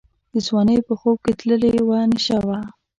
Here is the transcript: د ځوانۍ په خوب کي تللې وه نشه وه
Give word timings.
د 0.31 0.33
ځوانۍ 0.47 0.77
په 0.87 0.93
خوب 0.99 1.17
کي 1.25 1.33
تللې 1.39 1.73
وه 1.87 1.99
نشه 2.11 2.37
وه 2.47 2.59